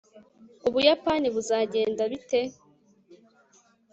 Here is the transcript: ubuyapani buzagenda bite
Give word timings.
ubuyapani 0.67 1.27
buzagenda 1.35 2.03
bite 2.11 2.39